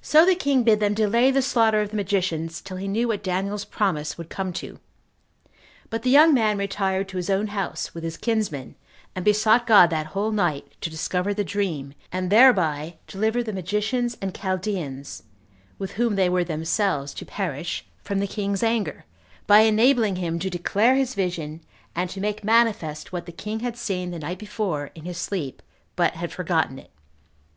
[0.00, 3.24] So the king bid them delay the slaughter of the magicians till he knew what
[3.24, 4.78] Daniel's promise would come to;
[5.88, 8.76] but the young man retired to his own house, with his kinsmen,
[9.12, 14.16] and besought God that whole night to discover the dream, and thereby deliver the magicians
[14.22, 15.24] and Chaldeans,
[15.80, 19.04] with whom they were themselves to perish, from the king's anger,
[19.48, 21.60] by enabling him to declare his vision,
[21.96, 25.60] and to make manifest what the king had seen the night before in his sleep,
[25.96, 26.92] but had forgotten it.